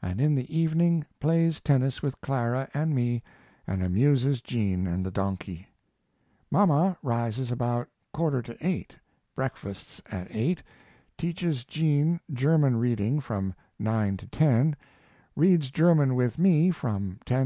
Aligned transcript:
and 0.00 0.18
in 0.18 0.34
the 0.34 0.50
evening 0.56 1.04
plays 1.20 1.60
tennis 1.60 2.00
with 2.00 2.18
Clara 2.22 2.70
and 2.72 2.94
me 2.94 3.22
and 3.66 3.82
amuses 3.82 4.40
Jean 4.40 4.86
and 4.86 5.04
the 5.04 5.10
donkey. 5.10 5.68
Mama 6.50 6.96
rises 7.02 7.52
about 7.52 7.86
1/4 8.14 8.42
to 8.44 8.56
eight, 8.66 8.96
breakfasts 9.34 10.00
at 10.10 10.26
eight, 10.34 10.62
teaches 11.18 11.64
Jean 11.64 12.18
German 12.32 12.78
reading 12.78 13.20
from 13.20 13.52
9 13.78 14.16
10; 14.32 14.74
reads 15.36 15.70
German 15.70 16.14
with 16.14 16.38
me 16.38 16.70
from 16.70 17.18
10 17.26 17.34
11. 17.34 17.36